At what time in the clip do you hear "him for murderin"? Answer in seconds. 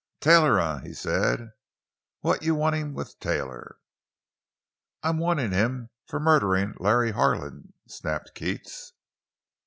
5.51-6.73